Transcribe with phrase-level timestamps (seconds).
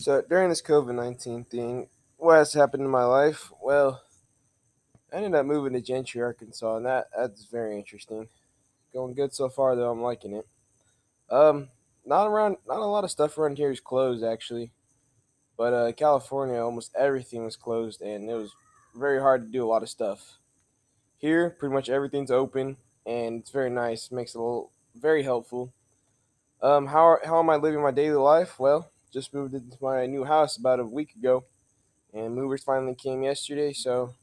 [0.00, 3.52] So during this COVID nineteen thing, what has happened in my life?
[3.62, 4.02] Well,
[5.12, 8.26] I ended up moving to Gentry, Arkansas, and that that's very interesting.
[8.94, 9.90] Going good so far, though.
[9.90, 10.48] I'm liking it.
[11.28, 11.68] Um,
[12.06, 14.72] not around, not a lot of stuff around here is closed actually,
[15.58, 18.54] but uh, California, almost everything was closed, and it was
[18.94, 20.38] very hard to do a lot of stuff.
[21.18, 24.10] Here, pretty much everything's open, and it's very nice.
[24.10, 25.74] Makes it a little very helpful.
[26.62, 28.58] Um, how how am I living my daily life?
[28.58, 31.44] Well, just moved into my new house about a week ago,
[32.14, 34.14] and movers finally came yesterday, so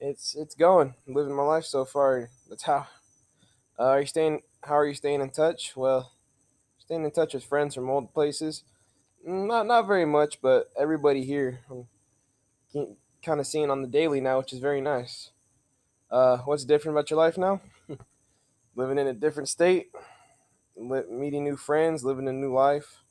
[0.00, 0.94] it's it's going.
[1.06, 2.30] I'm living my life so far.
[2.48, 2.86] That's how.
[3.78, 4.42] Uh, are you staying?
[4.62, 5.74] How are you staying in touch?
[5.76, 6.12] Well,
[6.78, 8.64] staying in touch with friends from old places.
[9.28, 11.60] Mm, Not not very much, but everybody here
[12.74, 15.30] I'm kind of seeing on the daily now, which is very nice.
[16.10, 17.60] Uh, what's different about your life now?
[18.76, 19.88] Living in a different state,
[20.76, 23.02] meeting new friends, living a new life.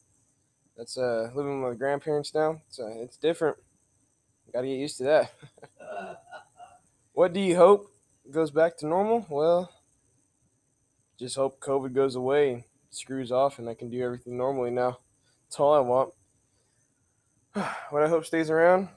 [0.77, 2.61] That's uh living with my grandparents now.
[2.69, 3.57] So it's different.
[4.51, 5.33] Got to get used to that.
[7.13, 7.91] What do you hope
[8.31, 9.23] goes back to normal?
[9.29, 9.71] Well,
[11.19, 14.97] just hope COVID goes away and screws off, and I can do everything normally now.
[15.45, 16.13] That's all I want.
[17.91, 18.89] What I hope stays around,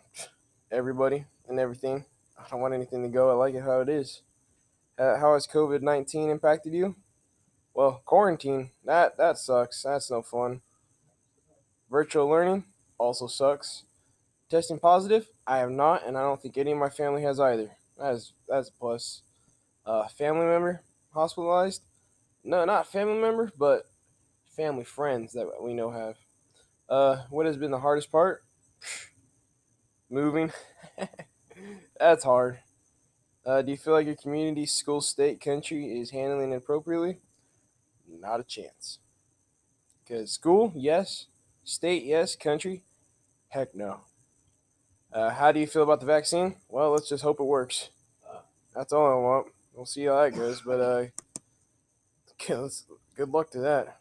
[0.72, 2.06] everybody and everything.
[2.38, 3.28] I don't want anything to go.
[3.28, 4.22] I like it how it is.
[4.98, 6.96] Uh, how has COVID nineteen impacted you?
[7.74, 9.82] Well, quarantine that that sucks.
[9.82, 10.62] That's no fun.
[11.90, 12.64] Virtual learning
[12.98, 13.84] also sucks.
[14.48, 17.70] Testing positive, I have not, and I don't think any of my family has either.
[17.98, 19.22] That is that's a plus.
[19.84, 21.82] Uh, family member hospitalized?
[22.44, 23.86] No, not family member, but
[24.48, 26.16] family friends that we know have.
[26.88, 28.44] Uh, what has been the hardest part?
[30.10, 30.52] Moving.
[31.98, 32.58] that's hard.
[33.44, 37.18] Uh, do you feel like your community, school, state, country is handling it appropriately?
[38.08, 38.98] Not a chance.
[40.02, 41.26] Because school, yes.
[41.66, 42.36] State, yes.
[42.36, 42.84] Country,
[43.48, 44.02] heck no.
[45.12, 46.54] Uh, how do you feel about the vaccine?
[46.68, 47.90] Well, let's just hope it works.
[48.72, 49.48] That's all I want.
[49.74, 51.06] We'll see how that goes, but uh,
[52.40, 52.68] okay,
[53.16, 53.98] good luck to that.